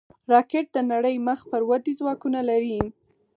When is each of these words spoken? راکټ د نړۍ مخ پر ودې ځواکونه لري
راکټ 0.33 0.65
د 0.75 0.77
نړۍ 0.91 1.15
مخ 1.27 1.39
پر 1.51 1.61
ودې 1.69 1.93
ځواکونه 1.99 2.39
لري 2.49 2.79